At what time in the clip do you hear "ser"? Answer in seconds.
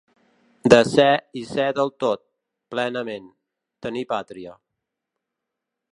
0.93-1.09, 1.49-1.67